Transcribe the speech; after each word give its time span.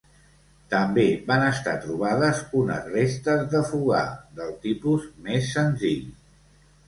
També 0.73 1.03
van 1.31 1.43
estar 1.49 1.73
trobades 1.83 2.39
unes 2.61 2.87
restes 2.95 3.45
de 3.53 3.61
fogar, 3.73 4.03
del 4.41 4.57
tipus 4.65 5.05
més 5.27 5.53
senzill. 5.59 6.11